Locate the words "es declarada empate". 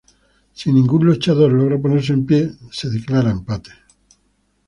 2.87-3.71